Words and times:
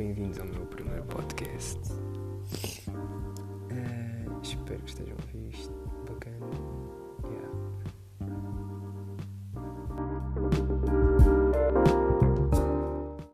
bem-vindos 0.00 0.38
ao 0.38 0.46
meu 0.46 0.64
primeiro 0.64 1.04
podcast. 1.04 1.78
Uh, 2.88 4.40
espero 4.42 4.80
que 4.80 4.88
estejam 4.88 5.14
a 5.18 5.22